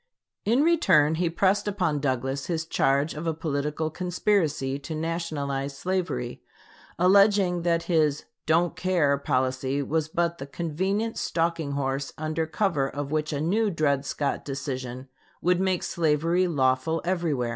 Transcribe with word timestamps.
In 0.45 0.63
return 0.63 1.13
he 1.21 1.29
pressed 1.29 1.67
upon 1.67 1.99
Douglas 1.99 2.47
his 2.47 2.65
charge 2.65 3.13
of 3.13 3.27
a 3.27 3.35
political 3.35 3.91
conspiracy 3.91 4.79
to 4.79 4.95
nationalize 4.95 5.77
slavery, 5.77 6.41
alleging 6.97 7.61
that 7.61 7.83
his 7.83 8.25
"don't 8.47 8.75
care" 8.75 9.15
policy 9.19 9.83
was 9.83 10.07
but 10.07 10.39
the 10.39 10.47
convenient 10.47 11.19
stalking 11.19 11.73
horse 11.73 12.13
under 12.17 12.47
cover 12.47 12.89
of 12.89 13.11
which 13.11 13.31
a 13.31 13.39
new 13.39 13.69
Dred 13.69 14.03
Scott 14.03 14.43
decision 14.43 15.07
would 15.39 15.59
make 15.59 15.83
slavery 15.83 16.47
lawful 16.47 17.03
everywhere. 17.05 17.49